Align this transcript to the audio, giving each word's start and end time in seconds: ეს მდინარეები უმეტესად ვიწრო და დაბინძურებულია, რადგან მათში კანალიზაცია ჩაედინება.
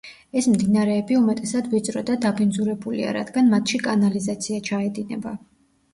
ეს 0.39 0.45
მდინარეები 0.53 1.17
უმეტესად 1.17 1.67
ვიწრო 1.73 2.03
და 2.09 2.17
დაბინძურებულია, 2.25 3.13
რადგან 3.19 3.53
მათში 3.55 3.85
კანალიზაცია 3.89 4.67
ჩაედინება. 4.71 5.37